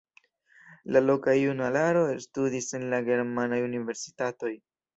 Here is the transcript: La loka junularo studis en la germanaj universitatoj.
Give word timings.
La 0.95 1.01
loka 1.09 1.35
junularo 1.41 2.01
studis 2.25 2.73
en 2.81 2.89
la 2.97 3.03
germanaj 3.13 3.63
universitatoj. 3.71 4.55